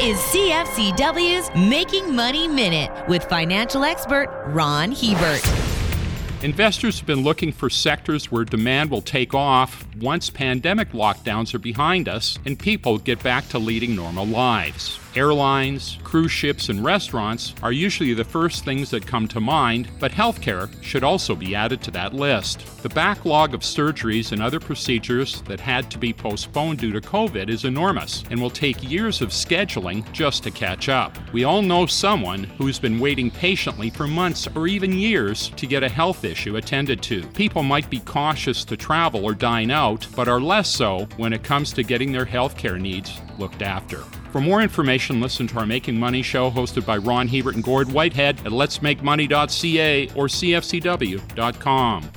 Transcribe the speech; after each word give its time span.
is 0.00 0.16
CFCW's 0.18 1.50
Making 1.68 2.14
Money 2.14 2.46
Minute 2.46 2.88
with 3.08 3.24
financial 3.24 3.82
expert 3.82 4.28
Ron 4.46 4.92
Hebert. 4.92 5.42
Investors 6.44 7.00
have 7.00 7.06
been 7.08 7.24
looking 7.24 7.50
for 7.50 7.68
sectors 7.68 8.30
where 8.30 8.44
demand 8.44 8.92
will 8.92 9.02
take 9.02 9.34
off 9.34 9.84
once 9.96 10.30
pandemic 10.30 10.92
lockdowns 10.92 11.52
are 11.52 11.58
behind 11.58 12.08
us 12.08 12.38
and 12.44 12.56
people 12.56 12.98
get 12.98 13.20
back 13.24 13.48
to 13.48 13.58
leading 13.58 13.96
normal 13.96 14.24
lives. 14.24 15.00
Airlines, 15.18 15.98
cruise 16.04 16.30
ships, 16.30 16.68
and 16.68 16.84
restaurants 16.84 17.52
are 17.60 17.72
usually 17.72 18.14
the 18.14 18.22
first 18.22 18.64
things 18.64 18.88
that 18.90 19.04
come 19.04 19.26
to 19.26 19.40
mind, 19.40 19.88
but 19.98 20.12
healthcare 20.12 20.70
should 20.80 21.02
also 21.02 21.34
be 21.34 21.56
added 21.56 21.82
to 21.82 21.90
that 21.90 22.14
list. 22.14 22.64
The 22.84 22.88
backlog 22.88 23.52
of 23.52 23.62
surgeries 23.62 24.30
and 24.30 24.40
other 24.40 24.60
procedures 24.60 25.42
that 25.42 25.58
had 25.58 25.90
to 25.90 25.98
be 25.98 26.12
postponed 26.12 26.78
due 26.78 26.92
to 26.92 27.00
COVID 27.00 27.48
is 27.48 27.64
enormous 27.64 28.22
and 28.30 28.40
will 28.40 28.48
take 28.48 28.88
years 28.88 29.20
of 29.20 29.30
scheduling 29.30 30.08
just 30.12 30.44
to 30.44 30.52
catch 30.52 30.88
up. 30.88 31.18
We 31.32 31.42
all 31.42 31.62
know 31.62 31.86
someone 31.86 32.44
who's 32.44 32.78
been 32.78 33.00
waiting 33.00 33.32
patiently 33.32 33.90
for 33.90 34.06
months 34.06 34.46
or 34.54 34.68
even 34.68 34.92
years 34.92 35.48
to 35.56 35.66
get 35.66 35.82
a 35.82 35.88
health 35.88 36.24
issue 36.24 36.58
attended 36.58 37.02
to. 37.02 37.26
People 37.30 37.64
might 37.64 37.90
be 37.90 37.98
cautious 37.98 38.64
to 38.66 38.76
travel 38.76 39.24
or 39.24 39.34
dine 39.34 39.72
out, 39.72 40.06
but 40.14 40.28
are 40.28 40.40
less 40.40 40.68
so 40.68 41.08
when 41.16 41.32
it 41.32 41.42
comes 41.42 41.72
to 41.72 41.82
getting 41.82 42.12
their 42.12 42.24
healthcare 42.24 42.80
needs 42.80 43.20
looked 43.36 43.62
after. 43.62 44.04
For 44.30 44.40
more 44.42 44.60
information, 44.60 45.20
listen 45.20 45.46
to 45.48 45.58
our 45.58 45.66
Making 45.66 45.98
Money 45.98 46.22
show 46.22 46.50
hosted 46.50 46.84
by 46.84 46.98
Ron 46.98 47.28
Hebert 47.28 47.54
and 47.54 47.64
Gord 47.64 47.90
Whitehead 47.90 48.38
at 48.40 48.52
letsmakemoney.ca 48.52 50.08
or 50.14 50.26
cfcw.com. 50.26 52.10